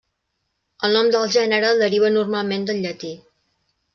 El 0.87 0.95
nom 0.97 1.09
del 1.15 1.27
gènere 1.35 1.69
deriva 1.83 2.11
normalment 2.15 2.65
del 2.71 2.83
llatí. 2.87 3.13